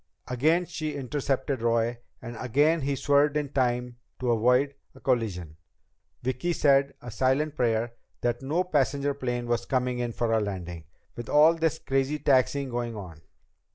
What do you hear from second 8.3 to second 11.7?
no passenger plane was coming in for a landing, with all